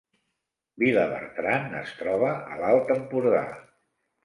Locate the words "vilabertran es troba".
0.83-2.33